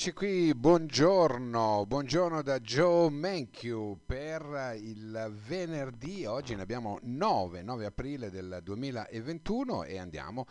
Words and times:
Eccoci 0.00 0.16
qui, 0.16 0.54
buongiorno, 0.54 1.84
buongiorno 1.86 2.40
da 2.40 2.58
Joe 2.58 3.10
Menkyu 3.10 4.00
per 4.06 4.74
il 4.80 5.30
venerdì, 5.46 6.24
oggi 6.24 6.54
ne 6.54 6.62
abbiamo 6.62 6.98
9, 7.02 7.60
9 7.60 7.84
aprile 7.84 8.30
del 8.30 8.60
2021 8.62 9.84
e 9.84 9.98
andiamo 9.98 10.46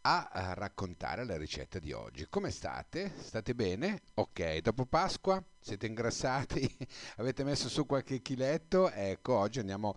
a 0.00 0.54
raccontare 0.54 1.26
la 1.26 1.36
ricetta 1.36 1.78
di 1.78 1.92
oggi. 1.92 2.28
Come 2.30 2.50
state? 2.50 3.12
State 3.18 3.54
bene? 3.54 4.04
Ok, 4.14 4.60
dopo 4.60 4.86
Pasqua 4.86 5.44
siete 5.60 5.84
ingrassati? 5.84 6.66
Avete 7.18 7.44
messo 7.44 7.68
su 7.68 7.84
qualche 7.84 8.22
chiletto? 8.22 8.90
Ecco, 8.90 9.34
oggi 9.34 9.58
andiamo 9.58 9.94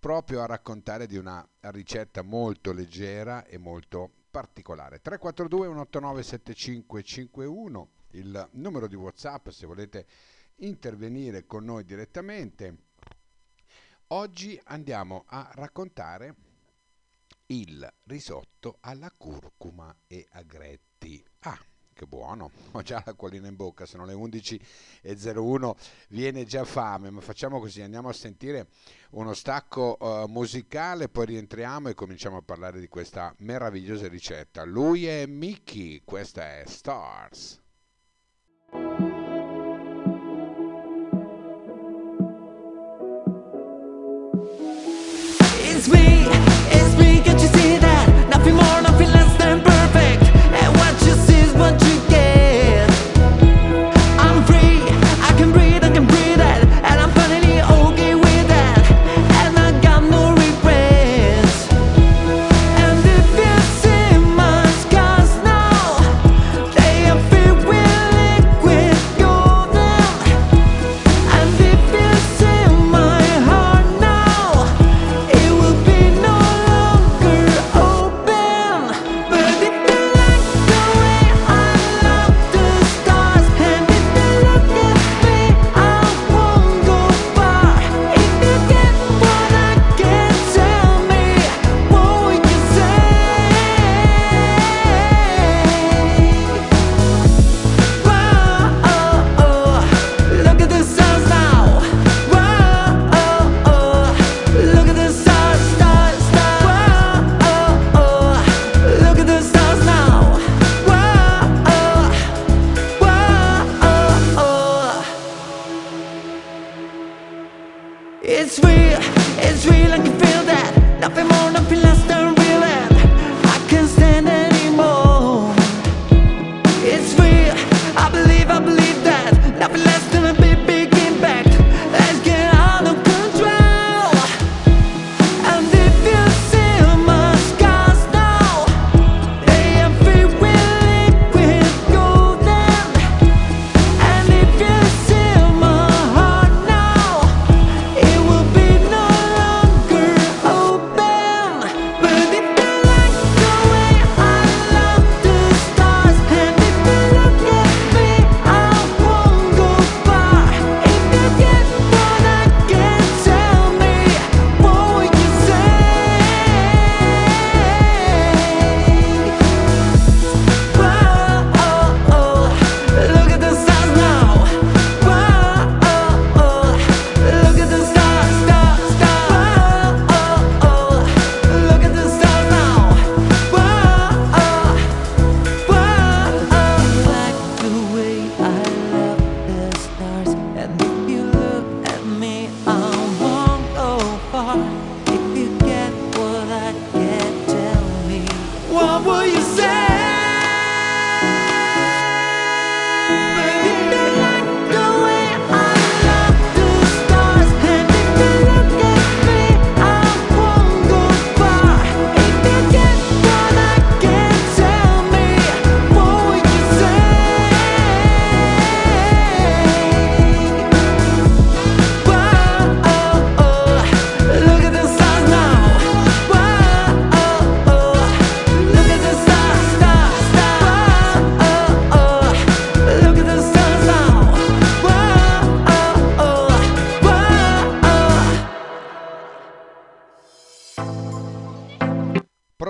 proprio 0.00 0.42
a 0.42 0.46
raccontare 0.46 1.06
di 1.06 1.16
una 1.16 1.48
ricetta 1.60 2.22
molto 2.22 2.72
leggera 2.72 3.44
e 3.44 3.56
molto 3.56 4.10
particolare. 4.28 5.00
342 5.00 5.66
189 5.68 6.22
7551 6.24 7.90
il 8.12 8.48
numero 8.52 8.86
di 8.86 8.94
WhatsApp 8.94 9.48
se 9.48 9.66
volete 9.66 10.06
intervenire 10.56 11.46
con 11.46 11.64
noi 11.64 11.84
direttamente. 11.84 12.76
Oggi 14.08 14.58
andiamo 14.64 15.24
a 15.26 15.50
raccontare 15.54 16.34
il 17.46 17.86
risotto 18.04 18.78
alla 18.80 19.12
curcuma 19.16 19.94
e 20.06 20.26
agretti. 20.30 21.22
Ah, 21.40 21.58
che 21.92 22.06
buono, 22.06 22.50
ho 22.72 22.82
già 22.82 23.02
l'acquolina 23.04 23.48
in 23.48 23.56
bocca, 23.56 23.84
sono 23.84 24.04
le 24.04 24.14
11.01, 24.14 25.76
viene 26.08 26.44
già 26.44 26.64
fame, 26.64 27.10
ma 27.10 27.20
facciamo 27.20 27.58
così, 27.60 27.82
andiamo 27.82 28.08
a 28.08 28.12
sentire 28.12 28.68
uno 29.10 29.34
stacco 29.34 29.96
uh, 29.98 30.26
musicale, 30.28 31.08
poi 31.08 31.26
rientriamo 31.26 31.88
e 31.88 31.94
cominciamo 31.94 32.36
a 32.38 32.42
parlare 32.42 32.80
di 32.80 32.88
questa 32.88 33.34
meravigliosa 33.38 34.08
ricetta. 34.08 34.64
Lui 34.64 35.06
è 35.06 35.26
Mickey, 35.26 36.02
questa 36.04 36.58
è 36.58 36.64
Stars. 36.66 37.60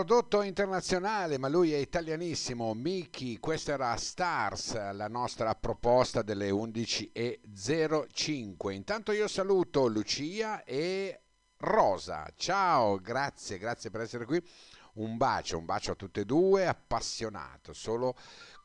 Prodotto 0.08 0.40
internazionale, 0.40 1.36
ma 1.36 1.48
lui 1.48 1.74
è 1.74 1.76
italianissimo, 1.76 2.72
Miki, 2.72 3.38
questa 3.38 3.72
era 3.72 3.94
Stars, 3.96 4.92
la 4.92 5.06
nostra 5.06 5.54
proposta 5.54 6.22
delle 6.22 6.48
11.05. 6.48 8.70
Intanto 8.70 9.12
io 9.12 9.28
saluto 9.28 9.86
Lucia 9.86 10.64
e 10.64 11.24
Rosa, 11.58 12.26
ciao, 12.36 12.96
grazie, 12.96 13.58
grazie 13.58 13.90
per 13.90 14.00
essere 14.00 14.24
qui. 14.24 14.42
Un 14.94 15.18
bacio, 15.18 15.58
un 15.58 15.66
bacio 15.66 15.92
a 15.92 15.94
tutte 15.94 16.22
e 16.22 16.24
due, 16.24 16.66
appassionato, 16.66 17.74
solo 17.74 18.16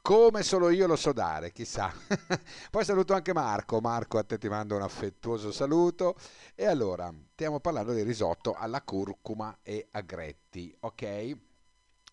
come 0.03 0.43
solo 0.43 0.69
io 0.69 0.85
lo 0.85 0.97
so 0.97 1.13
dare, 1.13 1.53
chissà. 1.53 1.89
Poi 2.69 2.83
saluto 2.83 3.13
anche 3.13 3.31
Marco, 3.31 3.79
Marco 3.79 4.17
a 4.17 4.23
te 4.23 4.37
ti 4.37 4.49
mando 4.49 4.75
un 4.75 4.81
affettuoso 4.81 5.49
saluto. 5.53 6.17
E 6.55 6.65
allora, 6.65 7.09
stiamo 7.31 7.61
parlando 7.61 7.93
di 7.93 8.03
risotto 8.03 8.53
alla 8.53 8.81
curcuma 8.81 9.59
e 9.63 9.87
agretti, 9.91 10.75
ok? 10.81 11.37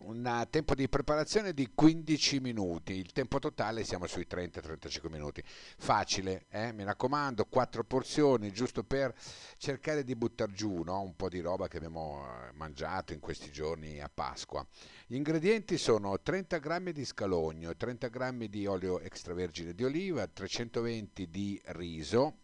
Un 0.03 0.47
tempo 0.49 0.75
di 0.75 0.89
preparazione 0.89 1.53
di 1.53 1.71
15 1.75 2.41
minuti, 2.41 2.95
il 2.95 3.13
tempo 3.13 3.39
totale 3.39 3.85
siamo 3.85 4.07
sui 4.07 4.27
30-35 4.29 5.11
minuti. 5.11 5.43
Facile, 5.45 6.47
eh? 6.49 6.73
mi 6.73 6.85
raccomando, 6.85 7.45
quattro 7.47 7.85
porzioni 7.85 8.53
giusto 8.53 8.83
per 8.83 9.15
cercare 9.59 10.05
di 10.05 10.17
buttare 10.17 10.53
giù 10.53 10.83
no? 10.83 11.03
un 11.03 11.15
po' 11.17 11.29
di 11.29 11.41
roba 11.41 11.69
che 11.69 11.77
abbiamo 11.77 12.25
eh, 12.25 12.53
mangiato 12.53 13.13
in 13.13 13.21
questi 13.21 13.51
giorni 13.51 14.01
a 14.01 14.11
Pasqua. 14.13 14.67
Gli 15.07 15.17
ingredienti 15.17 15.77
sono 15.77 16.19
30 16.21 16.59
g 16.59 16.91
di 16.93 17.05
scalogno, 17.05 17.77
30 17.77 18.09
g 18.09 18.49
di 18.49 18.67
olio 18.67 19.01
extravergine 19.01 19.75
di 19.75 19.85
oliva, 19.85 20.27
320 20.27 21.29
di 21.29 21.61
riso, 21.67 22.40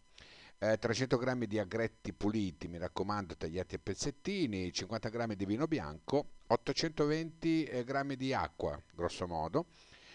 eh, 0.58 0.78
300 0.78 1.16
g 1.18 1.44
di 1.46 1.58
agretti 1.58 2.12
puliti, 2.12 2.68
mi 2.68 2.78
raccomando, 2.78 3.36
tagliati 3.36 3.74
a 3.74 3.80
pezzettini, 3.82 4.72
50 4.72 5.08
g 5.08 5.34
di 5.34 5.44
vino 5.44 5.66
bianco, 5.66 6.30
820 6.46 7.64
eh, 7.64 7.84
g 7.84 8.14
di 8.14 8.32
acqua, 8.32 8.80
grosso 8.92 9.26
modo, 9.26 9.66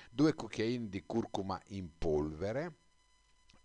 due 0.09 0.33
cucchiaini 0.33 0.89
di 0.89 1.03
curcuma 1.05 1.61
in 1.67 1.89
polvere, 1.97 2.75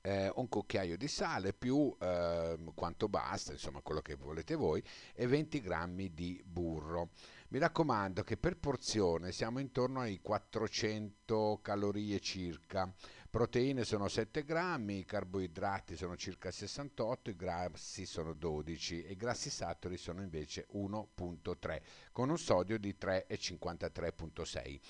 eh, 0.06 0.30
un 0.36 0.48
cucchiaio 0.48 0.96
di 0.96 1.08
sale 1.08 1.52
più 1.52 1.94
eh, 1.98 2.56
quanto 2.74 3.08
basta, 3.08 3.52
insomma 3.52 3.80
quello 3.80 4.00
che 4.00 4.14
volete 4.14 4.54
voi, 4.54 4.82
e 5.14 5.26
20 5.26 5.60
g 5.60 6.10
di 6.10 6.40
burro. 6.44 7.10
Mi 7.48 7.58
raccomando 7.58 8.22
che 8.22 8.36
per 8.36 8.56
porzione 8.56 9.32
siamo 9.32 9.58
intorno 9.58 10.00
ai 10.00 10.20
400 10.20 11.58
calorie 11.62 12.20
circa. 12.20 12.92
Proteine 13.36 13.84
sono 13.84 14.08
7 14.08 14.44
grammi, 14.44 15.00
i 15.00 15.04
carboidrati 15.04 15.94
sono 15.94 16.16
circa 16.16 16.50
68, 16.50 17.28
i 17.28 17.36
grassi 17.36 18.06
sono 18.06 18.32
12 18.32 19.02
e 19.02 19.10
i 19.10 19.16
grassi 19.16 19.50
saturi 19.50 19.98
sono 19.98 20.22
invece 20.22 20.66
1.3 20.72 21.82
con 22.12 22.30
un 22.30 22.38
sodio 22.38 22.78
di 22.78 22.96
3,53.6. 22.98 24.80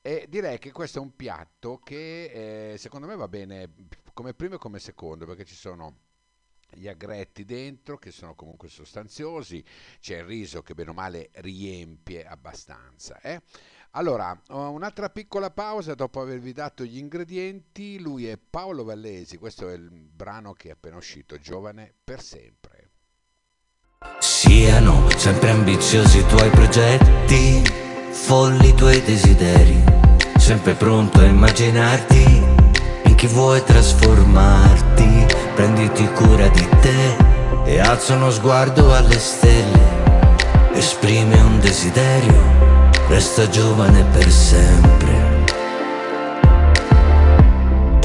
E 0.00 0.26
direi 0.28 0.58
che 0.58 0.70
questo 0.70 1.00
è 1.00 1.02
un 1.02 1.16
piatto 1.16 1.78
che 1.78 2.74
eh, 2.74 2.78
secondo 2.78 3.08
me 3.08 3.16
va 3.16 3.26
bene 3.26 3.72
come 4.12 4.34
primo 4.34 4.54
e 4.54 4.58
come 4.58 4.78
secondo 4.78 5.26
perché 5.26 5.44
ci 5.44 5.56
sono 5.56 5.96
gli 6.70 6.86
agretti 6.86 7.44
dentro 7.44 7.98
che 7.98 8.10
sono 8.10 8.34
comunque 8.34 8.68
sostanziosi, 8.68 9.64
c'è 10.00 10.18
il 10.18 10.24
riso 10.24 10.62
che 10.62 10.74
bene 10.74 10.90
o 10.90 10.94
male 10.94 11.30
riempie 11.34 12.24
abbastanza. 12.24 13.20
Eh? 13.20 13.42
Allora, 13.98 14.40
un'altra 14.50 15.10
piccola 15.10 15.50
pausa 15.50 15.96
dopo 15.96 16.20
avervi 16.20 16.52
dato 16.52 16.84
gli 16.84 16.98
ingredienti. 16.98 17.98
Lui 17.98 18.28
è 18.28 18.38
Paolo 18.38 18.84
Vallesi, 18.84 19.38
questo 19.38 19.68
è 19.68 19.72
il 19.72 19.90
brano 19.90 20.52
che 20.52 20.68
è 20.68 20.70
appena 20.70 20.94
uscito, 20.94 21.36
Giovane 21.40 21.94
per 22.04 22.22
sempre. 22.22 22.90
Siano 24.20 25.10
sempre 25.16 25.50
ambiziosi 25.50 26.18
i 26.18 26.26
tuoi 26.26 26.48
progetti, 26.50 27.60
folli 28.12 28.68
i 28.68 28.74
tuoi 28.74 29.02
desideri, 29.02 29.82
sempre 30.36 30.74
pronto 30.74 31.18
a 31.18 31.24
immaginarti 31.24 32.22
in 33.02 33.14
chi 33.16 33.26
vuoi 33.26 33.64
trasformarti. 33.64 35.26
Prenditi 35.56 36.06
cura 36.12 36.46
di 36.46 36.68
te 36.80 37.16
e 37.64 37.80
alza 37.80 38.14
uno 38.14 38.30
sguardo 38.30 38.94
alle 38.94 39.18
stelle, 39.18 40.70
esprime 40.74 41.40
un 41.40 41.58
desiderio 41.58 42.67
Resta 43.08 43.48
giovane 43.48 44.04
per 44.12 44.30
sempre. 44.30 45.44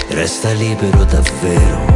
Resta 0.07 0.51
libero 0.51 1.03
davvero. 1.03 1.91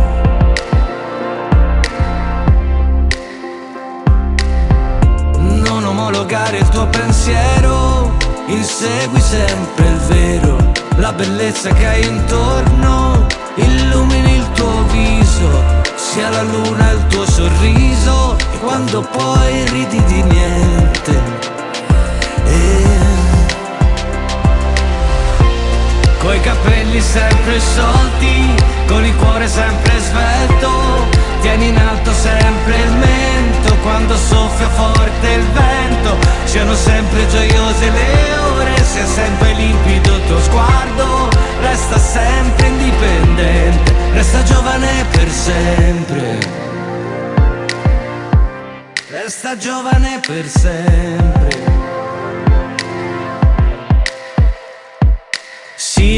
Non 5.39 5.85
omologare 5.85 6.57
il 6.57 6.67
tuo 6.67 6.85
pensiero. 6.87 8.11
Insegui 8.47 9.21
sempre 9.21 9.87
il 9.87 9.97
vero. 10.09 10.71
La 10.97 11.13
bellezza 11.13 11.71
che 11.71 11.87
hai 11.87 12.05
intorno. 12.05 13.25
Illumini 13.55 14.35
il 14.35 14.51
tuo 14.51 14.83
viso. 14.91 15.63
Sia 15.95 16.27
la 16.29 16.41
luna 16.41 16.91
il 16.91 17.07
tuo 17.07 17.25
sorriso. 17.25 18.35
E 18.51 18.59
quando 18.59 18.99
poi 18.99 19.63
ridi 19.69 20.03
di 20.03 20.21
niente 20.23 20.66
capelli 26.47 27.01
sempre 27.01 27.59
sciolti, 27.59 28.55
con 28.87 29.03
il 29.03 29.15
cuore 29.17 29.47
sempre 29.47 29.99
svelto 29.99 30.69
Tieni 31.41 31.67
in 31.67 31.77
alto 31.77 32.11
sempre 32.13 32.75
il 32.77 32.91
mento 32.91 33.75
quando 33.81 34.15
soffia 34.15 34.69
forte 34.69 35.27
il 35.27 35.43
vento 35.51 36.17
Siano 36.45 36.73
sempre 36.73 37.27
gioiose 37.27 37.89
le 37.89 38.37
ore, 38.53 38.83
sia 38.83 39.05
sempre 39.05 39.53
limpido 39.53 40.15
il 40.15 40.25
tuo 40.27 40.41
sguardo 40.41 41.29
Resta 41.61 41.97
sempre 41.99 42.67
indipendente, 42.67 43.93
resta 44.13 44.43
giovane 44.43 45.05
per 45.11 45.29
sempre. 45.29 46.37
Resta 49.09 49.57
giovane 49.57 50.19
per 50.25 50.47
sempre 50.47 51.56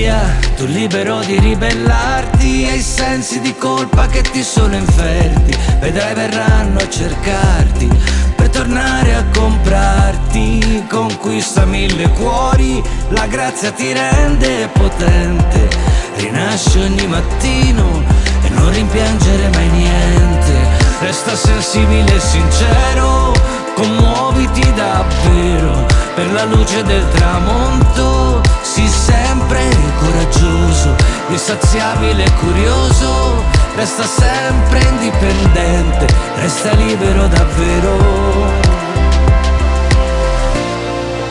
Sia 0.09 0.39
tu 0.55 0.65
libero 0.65 1.19
di 1.19 1.37
ribellarti 1.37 2.67
ai 2.67 2.81
sensi 2.81 3.39
di 3.41 3.55
colpa 3.55 4.07
che 4.07 4.23
ti 4.23 4.41
sono 4.41 4.73
inferti 4.73 5.55
Vedrai 5.79 6.15
verranno 6.15 6.79
a 6.79 6.89
cercarti 6.89 7.87
per 8.35 8.49
tornare 8.49 9.13
a 9.13 9.23
comprarti 9.31 10.85
Conquista 10.89 11.63
mille 11.65 12.09
cuori, 12.09 12.81
la 13.09 13.27
grazia 13.27 13.69
ti 13.71 13.93
rende 13.93 14.67
potente 14.73 15.69
Rinasci 16.15 16.79
ogni 16.79 17.05
mattino 17.05 18.03
e 18.41 18.49
non 18.49 18.71
rimpiangere 18.71 19.49
mai 19.49 19.67
niente 19.67 20.53
Resta 21.01 21.35
sensibile 21.35 22.15
e 22.15 22.19
sincero, 22.19 23.31
commuoviti 23.75 24.73
davvero 24.73 25.85
Per 26.15 26.31
la 26.31 26.45
luce 26.45 26.81
del 26.81 27.07
tramonto 27.13 28.48
Sii 28.61 28.87
sempre 28.87 29.69
coraggioso, 29.99 30.95
insaziabile 31.29 32.23
e 32.23 32.33
curioso. 32.33 33.43
Resta 33.75 34.03
sempre 34.05 34.79
indipendente, 34.81 36.07
resta 36.35 36.71
libero 36.73 37.27
davvero. 37.27 37.97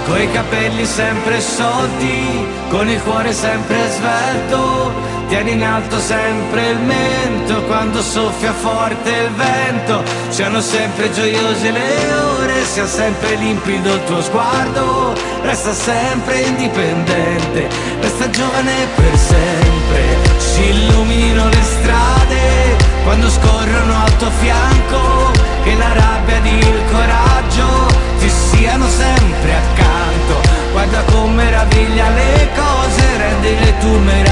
Coi 0.07 0.31
capelli 0.33 0.87
sempre 0.87 1.41
sciolti, 1.41 2.47
con 2.71 2.89
il 2.89 3.03
cuore 3.03 3.33
sempre 3.33 3.77
svelto 3.91 5.18
Tieni 5.29 5.53
in 5.53 5.63
alto 5.63 5.99
sempre 6.01 6.71
il 6.71 6.79
mento 6.79 7.63
quando 7.65 8.01
soffia 8.01 8.51
forte 8.55 9.11
il 9.11 9.31
vento. 9.33 10.03
Siano 10.31 10.59
sempre 10.63 11.13
gioiose 11.13 11.71
le 11.71 12.13
ore, 12.15 12.65
sia 12.65 12.87
sempre 12.87 13.35
limpido 13.35 13.93
il 13.93 14.05
tuo 14.05 14.23
sguardo. 14.23 15.13
Resta 15.43 15.75
sempre 15.75 16.41
indipendente, 16.41 17.69
resta 18.01 18.31
giovane 18.31 18.73
per 18.95 19.19
sempre. 19.19 20.03
Si 20.39 20.71
illuminino 20.71 21.47
le 21.47 21.63
strade 21.63 22.77
quando 23.05 23.29
scorrono 23.29 24.03
al 24.03 24.17
tuo 24.17 24.31
fianco. 24.31 25.31
Che 25.63 25.75
la 25.75 25.93
rabbia 25.93 26.37
ed 26.39 26.47
il 26.47 26.81
coraggio 26.91 27.87
ti 28.19 28.31
siano 28.31 28.89
sempre 28.89 29.53
accanto. 29.53 30.41
Guarda 30.73 31.03
con 31.13 31.35
meraviglia 31.35 32.09
le 32.09 32.49
cose, 32.57 33.17
rendile 33.19 33.79
tu 33.79 33.89
meravigliose 33.89 34.28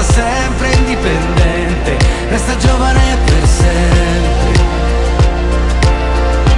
Resta 0.00 0.14
sempre 0.14 0.72
indipendente, 0.78 1.98
resta 2.30 2.56
giovane 2.56 3.18
per 3.26 3.46
sempre. 3.46 4.62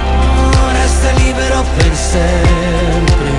Oh, 0.07 0.71
Resta 0.71 1.11
libero 1.17 1.65
per 1.75 1.93
sempre. 1.93 3.31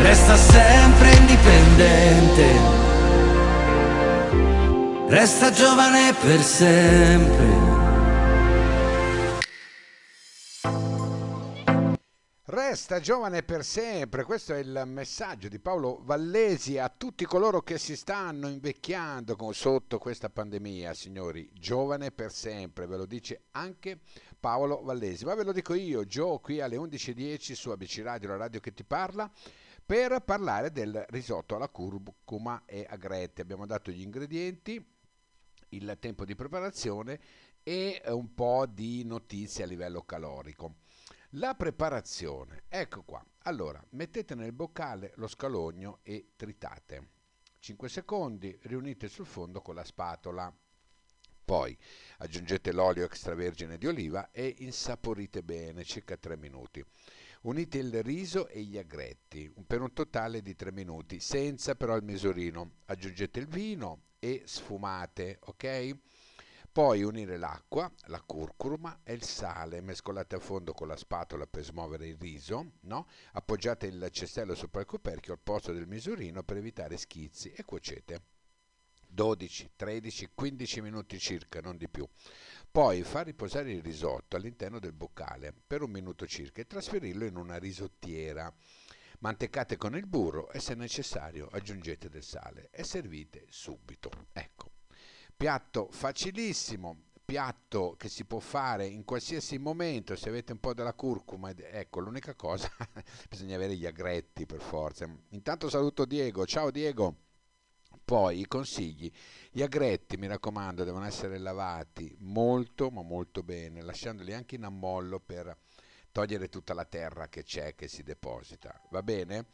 Resta 0.00 0.36
sempre 0.36 1.10
indipendente. 1.10 2.44
Resta 5.08 5.50
giovane 5.50 6.14
per 6.22 6.40
sempre 6.44 7.95
Resta 12.76 13.00
giovane 13.00 13.42
per 13.42 13.64
sempre, 13.64 14.22
questo 14.22 14.52
è 14.52 14.58
il 14.58 14.82
messaggio 14.84 15.48
di 15.48 15.58
Paolo 15.58 16.02
Vallesi 16.02 16.76
a 16.76 16.90
tutti 16.90 17.24
coloro 17.24 17.62
che 17.62 17.78
si 17.78 17.96
stanno 17.96 18.48
invecchiando 18.48 19.34
sotto 19.52 19.96
questa 19.96 20.28
pandemia, 20.28 20.92
signori, 20.92 21.48
giovane 21.54 22.10
per 22.10 22.30
sempre, 22.30 22.84
ve 22.86 22.98
lo 22.98 23.06
dice 23.06 23.44
anche 23.52 24.00
Paolo 24.38 24.82
Vallesi, 24.82 25.24
ma 25.24 25.34
ve 25.34 25.44
lo 25.44 25.52
dico 25.52 25.72
io, 25.72 26.04
Gio, 26.04 26.38
qui 26.38 26.60
alle 26.60 26.76
11.10 26.76 27.54
su 27.54 27.70
ABC 27.70 28.02
Radio, 28.02 28.28
la 28.28 28.36
radio 28.36 28.60
che 28.60 28.74
ti 28.74 28.84
parla, 28.84 29.32
per 29.82 30.20
parlare 30.20 30.70
del 30.70 31.02
risotto 31.08 31.56
alla 31.56 31.70
curcuma 31.70 32.64
e 32.66 32.86
agrete. 32.86 33.40
Abbiamo 33.40 33.64
dato 33.64 33.90
gli 33.90 34.02
ingredienti, 34.02 34.86
il 35.70 35.96
tempo 35.98 36.26
di 36.26 36.34
preparazione 36.34 37.18
e 37.62 38.02
un 38.08 38.34
po' 38.34 38.66
di 38.66 39.02
notizie 39.02 39.64
a 39.64 39.66
livello 39.66 40.02
calorico. 40.02 40.84
La 41.30 41.54
preparazione, 41.54 42.62
ecco 42.68 43.02
qua. 43.02 43.24
Allora, 43.42 43.84
mettete 43.90 44.36
nel 44.36 44.52
boccale 44.52 45.12
lo 45.16 45.26
scalogno 45.26 45.98
e 46.02 46.30
tritate. 46.36 47.08
5 47.58 47.88
secondi, 47.88 48.56
riunite 48.62 49.08
sul 49.08 49.26
fondo 49.26 49.60
con 49.60 49.74
la 49.74 49.82
spatola. 49.82 50.54
Poi 51.44 51.76
aggiungete 52.18 52.72
l'olio 52.72 53.04
extravergine 53.04 53.76
di 53.76 53.88
oliva 53.88 54.30
e 54.30 54.54
insaporite 54.58 55.42
bene, 55.42 55.82
circa 55.82 56.16
3 56.16 56.36
minuti. 56.36 56.84
Unite 57.42 57.78
il 57.78 58.02
riso 58.04 58.46
e 58.46 58.62
gli 58.62 58.78
agretti 58.78 59.52
per 59.66 59.80
un 59.80 59.92
totale 59.92 60.42
di 60.42 60.54
3 60.54 60.70
minuti, 60.70 61.18
senza 61.18 61.74
però 61.74 61.96
il 61.96 62.04
misurino. 62.04 62.76
Aggiungete 62.86 63.40
il 63.40 63.48
vino 63.48 64.02
e 64.20 64.42
sfumate, 64.44 65.38
ok? 65.42 65.96
Poi 66.76 67.02
unire 67.02 67.38
l'acqua, 67.38 67.90
la 68.08 68.20
curcuma 68.20 69.00
e 69.02 69.14
il 69.14 69.22
sale, 69.22 69.80
mescolate 69.80 70.34
a 70.34 70.38
fondo 70.38 70.74
con 70.74 70.88
la 70.88 70.96
spatola 70.98 71.46
per 71.46 71.64
smuovere 71.64 72.06
il 72.06 72.18
riso, 72.18 72.72
no? 72.80 73.08
appoggiate 73.32 73.86
il 73.86 74.06
cestello 74.12 74.54
sopra 74.54 74.82
il 74.82 74.86
coperchio 74.86 75.32
al 75.32 75.38
posto 75.38 75.72
del 75.72 75.86
misurino 75.86 76.42
per 76.42 76.58
evitare 76.58 76.98
schizzi 76.98 77.50
e 77.50 77.64
cuocete. 77.64 78.22
12, 79.08 79.70
13, 79.74 80.28
15 80.34 80.80
minuti 80.82 81.18
circa, 81.18 81.62
non 81.62 81.78
di 81.78 81.88
più. 81.88 82.06
Poi 82.70 83.02
far 83.04 83.24
riposare 83.24 83.72
il 83.72 83.80
risotto 83.80 84.36
all'interno 84.36 84.78
del 84.78 84.92
boccale 84.92 85.54
per 85.66 85.80
un 85.80 85.90
minuto 85.90 86.26
circa 86.26 86.60
e 86.60 86.66
trasferirlo 86.66 87.24
in 87.24 87.36
una 87.36 87.56
risottiera. 87.56 88.54
Mantecate 89.20 89.78
con 89.78 89.96
il 89.96 90.06
burro 90.06 90.50
e 90.50 90.60
se 90.60 90.74
necessario 90.74 91.48
aggiungete 91.52 92.10
del 92.10 92.22
sale 92.22 92.68
e 92.70 92.84
servite 92.84 93.46
subito. 93.48 94.10
Ecco, 94.34 94.72
piatto 95.36 95.88
facilissimo, 95.90 96.96
piatto 97.24 97.94
che 97.98 98.08
si 98.08 98.24
può 98.24 98.38
fare 98.38 98.86
in 98.86 99.04
qualsiasi 99.04 99.58
momento 99.58 100.16
se 100.16 100.28
avete 100.28 100.52
un 100.52 100.60
po' 100.60 100.72
della 100.74 100.94
curcuma 100.94 101.50
ecco 101.54 102.00
l'unica 102.00 102.34
cosa 102.34 102.70
bisogna 103.28 103.56
avere 103.56 103.76
gli 103.76 103.84
agretti 103.84 104.46
per 104.46 104.60
forza 104.60 105.08
intanto 105.30 105.68
saluto 105.68 106.04
Diego 106.04 106.46
ciao 106.46 106.70
Diego 106.70 107.24
poi 108.06 108.38
i 108.38 108.46
consigli, 108.46 109.10
gli 109.50 109.62
agretti 109.62 110.16
mi 110.16 110.28
raccomando 110.28 110.84
devono 110.84 111.06
essere 111.06 111.38
lavati 111.38 112.14
molto 112.20 112.88
ma 112.88 113.02
molto 113.02 113.42
bene, 113.42 113.82
lasciandoli 113.82 114.32
anche 114.32 114.54
in 114.54 114.62
ammollo 114.62 115.18
per 115.18 115.58
togliere 116.12 116.48
tutta 116.48 116.72
la 116.72 116.84
terra 116.84 117.28
che 117.28 117.42
c'è, 117.42 117.74
che 117.74 117.88
si 117.88 118.04
deposita. 118.04 118.80
Va 118.90 119.02
bene? 119.02 119.46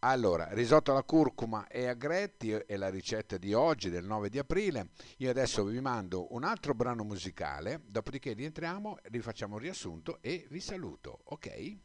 Allora, 0.00 0.48
risotto 0.50 0.90
alla 0.90 1.02
curcuma 1.02 1.66
e 1.68 1.88
agretti 1.88 2.50
è 2.50 2.76
la 2.76 2.90
ricetta 2.90 3.38
di 3.38 3.54
oggi, 3.54 3.88
del 3.88 4.04
9 4.04 4.28
di 4.28 4.38
aprile. 4.38 4.90
Io 5.18 5.30
adesso 5.30 5.64
vi 5.64 5.80
mando 5.80 6.32
un 6.34 6.44
altro 6.44 6.74
brano 6.74 7.02
musicale, 7.02 7.80
dopodiché 7.86 8.34
rientriamo, 8.34 8.98
rifacciamo 9.04 9.54
un 9.54 9.60
riassunto 9.60 10.18
e 10.20 10.46
vi 10.50 10.60
saluto, 10.60 11.20
ok? 11.24 11.76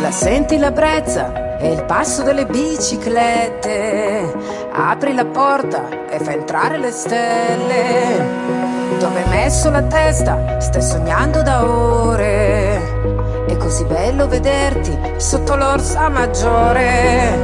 La 0.00 0.10
senti 0.10 0.58
la 0.58 0.72
brezza 0.72 1.58
e 1.58 1.72
il 1.72 1.84
passo 1.84 2.22
delle 2.22 2.46
biciclette. 2.46 4.32
Apri 4.70 5.14
la 5.14 5.26
porta 5.26 6.06
e 6.08 6.18
fa 6.18 6.32
entrare 6.32 6.78
le 6.78 6.90
stelle. 6.90 8.65
Dove 8.98 9.22
hai 9.22 9.28
messo 9.28 9.70
la 9.70 9.82
testa? 9.82 10.60
Stai 10.60 10.82
sognando 10.82 11.42
da 11.42 11.64
ore. 11.64 13.44
È 13.46 13.56
così 13.56 13.84
bello 13.84 14.26
vederti 14.26 14.98
sotto 15.16 15.56
l'orsa 15.56 16.08
maggiore. 16.08 17.38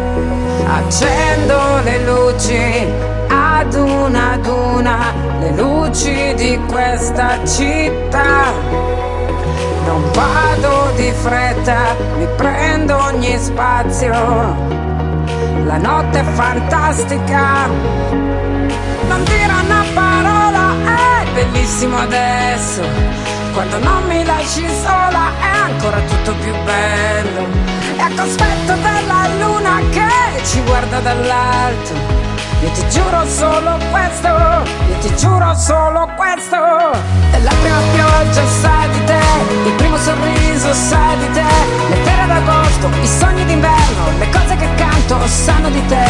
Accendo 0.67 1.81
le 1.85 1.99
luci 2.05 2.87
ad 3.29 3.75
una 3.75 4.33
ad 4.33 4.47
una, 4.47 5.13
le 5.41 5.51
luci 5.53 6.35
di 6.35 6.59
questa 6.69 7.45
città 7.47 8.93
non 9.87 10.03
vado 10.13 10.93
di 10.97 11.11
fretta, 11.13 11.95
mi 12.17 12.27
prendo 12.37 12.97
ogni 12.97 13.37
spazio. 13.39 14.13
La 15.65 15.77
notte 15.79 16.21
è 16.21 16.25
fantastica, 16.25 17.67
non 19.09 19.25
dire 19.25 19.53
una 19.65 19.85
parola, 19.95 20.52
bellissimo 21.33 21.99
adesso. 21.99 22.83
Quando 23.53 23.79
non 23.79 24.07
mi 24.07 24.25
lasci 24.25 24.67
sola 24.83 25.33
è 25.41 25.71
ancora 25.71 25.99
tutto 26.01 26.35
più 26.35 26.53
bello. 26.65 27.47
E 27.97 28.01
a 28.01 28.11
cospetto 28.17 28.75
della 28.75 29.29
luna 29.39 29.81
che 29.91 30.45
ci 30.45 30.61
guarda 30.63 31.01
dall'alto. 31.01 32.21
Io 32.63 32.71
ti 32.71 32.89
giuro 32.91 33.27
solo 33.27 33.77
questo, 33.91 34.29
io 34.29 34.99
ti 35.01 35.17
giuro 35.17 35.53
solo 35.55 36.09
questo. 36.17 36.57
È 36.57 37.39
la 37.41 37.53
prima 37.61 37.81
pioggia 37.93 38.47
sa 38.47 38.87
di 38.93 39.05
te, 39.05 39.21
il 39.65 39.73
primo 39.73 39.97
sorriso 39.97 40.73
sa 40.73 41.15
di 41.19 41.31
te, 41.33 41.45
le 41.89 41.97
pere 42.05 42.27
d'agosto, 42.27 42.89
i 43.03 43.07
sogni 43.07 43.45
d'inverno, 43.45 44.19
le 44.19 44.29
cose 44.31 44.57
che 44.57 44.69
canto 44.77 45.27
sanno 45.27 45.71
di 45.71 45.85
te. 45.87 46.07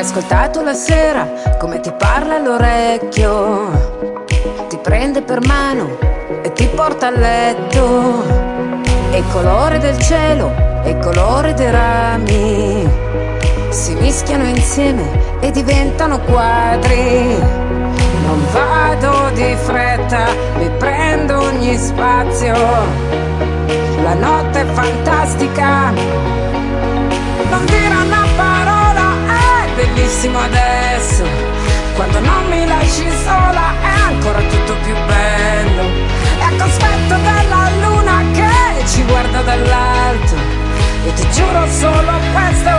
Hai 0.00 0.06
ascoltato 0.06 0.62
la 0.62 0.72
sera 0.72 1.28
come 1.58 1.78
ti 1.80 1.92
parla 1.92 2.36
all'orecchio 2.36 4.08
prende 4.82 5.20
per 5.20 5.46
mano 5.46 5.98
e 6.42 6.50
ti 6.54 6.66
porta 6.74 7.08
a 7.08 7.10
letto. 7.10 8.24
E 9.10 9.18
il 9.18 9.24
colore 9.30 9.78
del 9.78 9.98
cielo 9.98 10.54
e 10.84 10.92
il 10.92 10.98
colore 11.00 11.52
dei 11.52 11.70
rami 11.70 12.88
si 13.68 13.94
mischiano 13.96 14.44
insieme 14.44 15.38
e 15.40 15.50
diventano 15.50 16.18
quadri. 16.20 17.36
Non 18.24 18.42
vado 18.52 19.28
di 19.34 19.54
fretta, 19.54 20.28
mi 20.56 20.70
prendo 20.78 21.42
ogni 21.42 21.76
spazio. 21.76 22.54
La 24.02 24.14
notte 24.14 24.62
è 24.62 24.64
fantastica, 24.64 25.90
non 27.50 27.64
parola, 27.66 28.16
è 28.16 28.19
bellissimo 29.80 30.38
adesso. 30.38 31.24
Quando 31.94 32.20
non 32.20 32.48
mi 32.48 32.66
lasci 32.66 33.08
sola 33.24 33.72
è 33.80 34.12
ancora 34.12 34.40
tutto 34.40 34.74
più 34.84 34.94
bello. 35.06 35.82
E 36.38 36.42
a 36.42 36.62
cospetto 36.62 37.14
della 37.28 37.70
luna 37.80 38.22
che 38.32 38.86
ci 38.86 39.02
guarda 39.04 39.40
dall'alto. 39.42 40.58
Io 41.04 41.12
ti 41.12 41.26
giuro 41.32 41.66
solo 41.80 42.12
questo, 42.34 42.70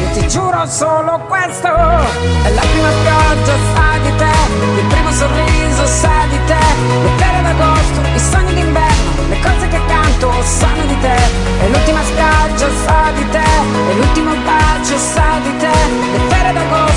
io 0.00 0.08
ti 0.14 0.28
giuro 0.28 0.66
solo 0.66 1.20
questo. 1.28 1.68
È 1.68 2.50
la 2.50 2.64
prima 2.72 2.90
pioggia 3.04 3.56
sa 3.74 3.98
di 4.02 4.12
te, 4.16 4.34
il 4.80 4.86
primo 4.86 5.12
sorriso 5.12 5.86
sa 5.86 6.26
di 6.28 6.38
te. 6.46 6.64
Le 7.04 7.10
pere 7.16 7.42
d'agosto, 7.42 8.00
i 8.14 8.18
sogni 8.18 8.54
d'inverno, 8.54 9.28
le 9.28 9.40
cose 9.40 9.68
che 9.68 9.80
canto 9.86 10.32
sanno 10.42 10.84
di 10.84 10.98
te. 10.98 11.18
E 11.62 11.68
l'ultima 11.68 12.02
spiaggia 12.02 12.68
sa 12.84 13.10
di 13.14 13.30
te, 13.30 13.50
e 13.90 13.94
l'ultimo 13.94 14.34
bacio 14.34 14.98
sa 14.98 15.38
di 15.42 15.56
te 15.58 15.69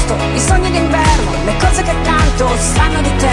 D'agosto, 0.05 0.15
i 0.33 0.39
sogni 0.39 0.71
d'inverno, 0.71 1.31
le 1.45 1.57
cose 1.57 1.81
che 1.83 1.95
canto 2.03 2.49
sanno 2.57 3.01
di 3.01 3.15
te. 3.15 3.31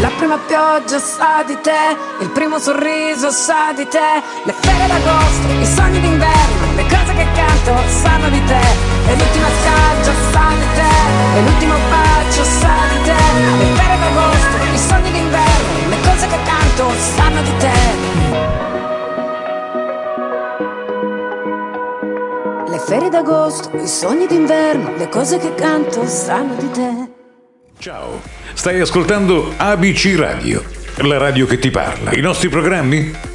La 0.00 0.10
prima 0.10 0.38
pioggia 0.38 0.98
sa 0.98 1.42
di 1.46 1.58
te, 1.60 1.96
il 2.20 2.28
primo 2.30 2.58
sorriso 2.58 3.30
sa 3.30 3.72
di 3.74 3.86
te, 3.88 4.22
le 4.44 4.52
ferie 4.52 4.86
d'agosto, 4.86 5.48
i 5.60 5.66
sogni 5.66 6.00
d'inverno, 6.00 6.45
che 7.16 7.26
canto 7.34 7.74
sanno 7.88 8.28
di 8.28 8.44
te, 8.44 8.60
e 9.08 9.16
l'ultima 9.16 9.48
spiaggia 9.58 10.12
sa 10.30 10.48
di 10.58 10.66
te, 10.74 11.38
e 11.38 11.42
l'ultimo 11.42 11.74
bacio 11.90 12.44
sa 12.44 12.74
di 12.92 13.02
te, 13.04 13.14
le 13.48 13.74
ferie 13.74 13.98
d'agosto, 13.98 14.56
i 14.72 14.78
sogni 14.78 15.10
d'inverno, 15.10 15.88
le 15.88 15.96
cose 16.04 16.26
che 16.26 16.38
canto 16.44 16.90
sanno 16.98 17.42
di 17.42 17.56
te. 17.58 17.74
Le 22.68 22.78
ferie 22.78 23.08
d'agosto, 23.08 23.70
i 23.76 23.86
sogni 23.86 24.26
d'inverno, 24.26 24.96
le 24.96 25.08
cose 25.08 25.38
che 25.38 25.54
canto 25.54 26.06
sanno 26.06 26.54
di 26.56 26.70
te. 26.70 27.10
Ciao, 27.78 28.20
stai 28.54 28.80
ascoltando 28.80 29.52
ABC 29.56 30.14
Radio, 30.16 30.62
la 30.96 31.18
radio 31.18 31.46
che 31.46 31.58
ti 31.58 31.70
parla. 31.70 32.12
I 32.12 32.20
nostri 32.20 32.48
programmi? 32.48 33.34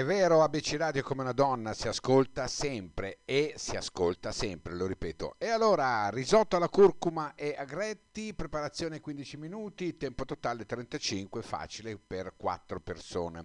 È 0.00 0.04
vero, 0.04 0.42
ABC 0.42 0.76
Radio 0.78 1.02
come 1.02 1.20
una 1.20 1.32
donna 1.32 1.74
si 1.74 1.86
ascolta 1.86 2.48
sempre 2.48 3.18
e 3.26 3.52
si 3.56 3.76
ascolta 3.76 4.32
sempre, 4.32 4.74
lo 4.74 4.86
ripeto. 4.86 5.34
E 5.36 5.48
allora, 5.48 6.08
risotto 6.08 6.56
alla 6.56 6.70
curcuma 6.70 7.34
e 7.34 7.54
agretti, 7.54 8.32
preparazione 8.32 9.00
15 9.00 9.36
minuti, 9.36 9.98
tempo 9.98 10.24
totale 10.24 10.64
35, 10.64 11.42
facile 11.42 11.98
per 11.98 12.32
4 12.34 12.80
persone. 12.80 13.44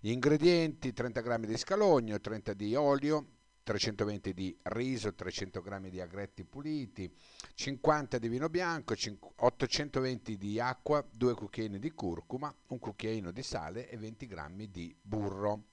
Gli 0.00 0.10
ingredienti, 0.10 0.94
30 0.94 1.20
g 1.20 1.44
di 1.44 1.58
scalogno, 1.58 2.18
30 2.18 2.54
di 2.54 2.74
olio, 2.74 3.26
320 3.62 4.32
di 4.32 4.58
riso, 4.62 5.14
300 5.14 5.60
g 5.60 5.88
di 5.90 6.00
agretti 6.00 6.44
puliti, 6.44 7.14
50 7.52 8.16
di 8.16 8.28
vino 8.28 8.48
bianco, 8.48 8.94
820 9.36 10.38
di 10.38 10.58
acqua, 10.58 11.06
2 11.12 11.34
cucchiaini 11.34 11.78
di 11.78 11.90
curcuma, 11.90 12.50
un 12.68 12.78
cucchiaino 12.78 13.30
di 13.30 13.42
sale 13.42 13.90
e 13.90 13.98
20 13.98 14.26
g 14.26 14.66
di 14.66 14.96
burro 14.98 15.64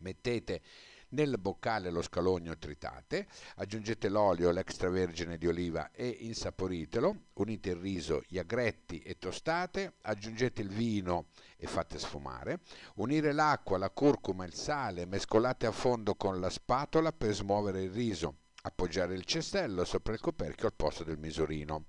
mettete 0.00 0.62
nel 1.10 1.38
boccale 1.38 1.90
lo 1.90 2.02
scalogno 2.02 2.56
tritate, 2.58 3.28
aggiungete 3.56 4.08
l'olio, 4.08 4.50
l'extravergine 4.50 5.38
di 5.38 5.46
oliva 5.46 5.90
e 5.92 6.06
insaporitelo, 6.06 7.28
unite 7.34 7.70
il 7.70 7.76
riso, 7.76 8.22
gli 8.26 8.38
agretti 8.38 9.00
e 9.00 9.18
tostate, 9.18 9.94
aggiungete 10.02 10.60
il 10.60 10.68
vino 10.68 11.28
e 11.56 11.66
fate 11.66 11.98
sfumare, 11.98 12.60
unire 12.96 13.32
l'acqua, 13.32 13.78
la 13.78 13.90
curcuma 13.90 14.44
e 14.44 14.48
il 14.48 14.54
sale, 14.54 15.06
mescolate 15.06 15.66
a 15.66 15.72
fondo 15.72 16.14
con 16.14 16.40
la 16.40 16.50
spatola 16.50 17.12
per 17.12 17.32
smuovere 17.32 17.82
il 17.82 17.90
riso, 17.90 18.34
appoggiare 18.62 19.14
il 19.14 19.24
cestello 19.24 19.84
sopra 19.84 20.12
il 20.12 20.20
coperchio 20.20 20.66
al 20.66 20.74
posto 20.74 21.04
del 21.04 21.18
misurino. 21.18 21.86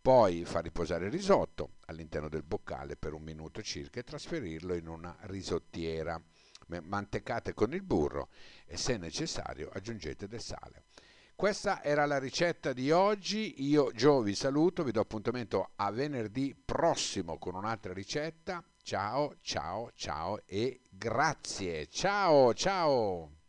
Poi 0.00 0.44
far 0.44 0.64
riposare 0.64 1.06
il 1.06 1.12
risotto 1.12 1.74
all'interno 1.86 2.28
del 2.28 2.42
boccale 2.42 2.96
per 2.96 3.12
un 3.12 3.22
minuto 3.22 3.62
circa 3.62 4.00
e 4.00 4.04
trasferirlo 4.04 4.74
in 4.74 4.88
una 4.88 5.16
risottiera 5.22 6.20
mantecate 6.80 7.54
con 7.54 7.74
il 7.74 7.82
burro 7.82 8.28
e 8.66 8.76
se 8.76 8.96
necessario 8.96 9.70
aggiungete 9.72 10.26
del 10.26 10.40
sale. 10.40 10.84
Questa 11.34 11.82
era 11.82 12.06
la 12.06 12.18
ricetta 12.18 12.72
di 12.72 12.90
oggi, 12.92 13.64
io 13.64 13.90
Gio 13.90 14.20
vi 14.20 14.34
saluto, 14.34 14.84
vi 14.84 14.92
do 14.92 15.00
appuntamento 15.00 15.70
a 15.76 15.90
venerdì 15.90 16.54
prossimo 16.54 17.38
con 17.38 17.56
un'altra 17.56 17.92
ricetta. 17.92 18.62
Ciao, 18.82 19.36
ciao, 19.40 19.90
ciao 19.94 20.40
e 20.46 20.82
grazie. 20.88 21.88
Ciao, 21.88 22.54
ciao. 22.54 23.41